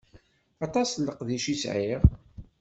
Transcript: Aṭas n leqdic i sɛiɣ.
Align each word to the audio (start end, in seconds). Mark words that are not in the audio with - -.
Aṭas 0.65 0.89
n 0.95 1.05
leqdic 1.07 1.45
i 1.53 1.55
sɛiɣ. 1.63 2.01